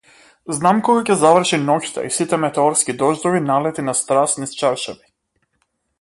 [0.59, 5.07] Знам кога ќе заврши ноќта и сите метеорски дождови налети на страст низ чаршафи.